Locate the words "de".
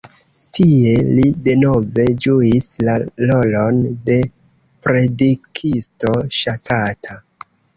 4.09-4.17